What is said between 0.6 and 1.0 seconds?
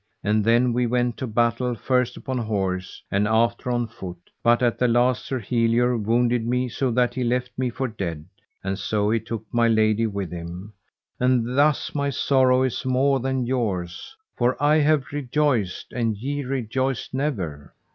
we